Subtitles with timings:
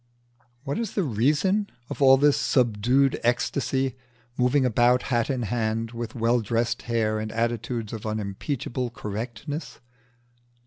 [0.63, 3.95] What is the reason of all this subdued ecstasy,
[4.35, 9.79] moving about, hat in hand, with well dressed hair and attitudes of unimpeachable correctness?